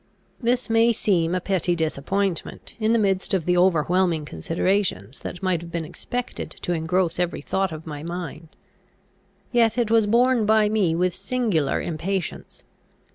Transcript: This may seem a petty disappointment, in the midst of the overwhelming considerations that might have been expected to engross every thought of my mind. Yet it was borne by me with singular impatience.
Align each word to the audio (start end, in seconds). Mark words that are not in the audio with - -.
This 0.41 0.67
may 0.67 0.91
seem 0.91 1.35
a 1.35 1.39
petty 1.39 1.75
disappointment, 1.75 2.73
in 2.79 2.91
the 2.91 2.97
midst 2.97 3.35
of 3.35 3.45
the 3.45 3.55
overwhelming 3.55 4.25
considerations 4.25 5.19
that 5.19 5.43
might 5.43 5.61
have 5.61 5.71
been 5.71 5.85
expected 5.85 6.49
to 6.63 6.73
engross 6.73 7.19
every 7.19 7.41
thought 7.41 7.71
of 7.71 7.85
my 7.85 8.01
mind. 8.01 8.47
Yet 9.51 9.77
it 9.77 9.91
was 9.91 10.07
borne 10.07 10.47
by 10.47 10.69
me 10.69 10.95
with 10.95 11.13
singular 11.13 11.79
impatience. 11.79 12.63